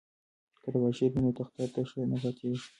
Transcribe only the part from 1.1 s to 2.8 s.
وي نو تخته تشه نه پاتیږي.